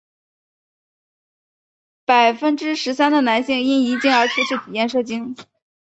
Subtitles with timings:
[2.05, 5.35] 百分之十三的男性因遗精而初次体验射精。